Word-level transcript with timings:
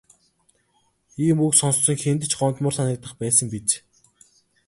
Ийм 1.25 1.37
үг 1.45 1.53
сонссон 1.59 1.97
хэнд 2.01 2.21
ч 2.31 2.33
гомдмоор 2.39 2.75
санагдах 2.77 3.13
байсан 3.21 3.47
биз. 3.53 3.67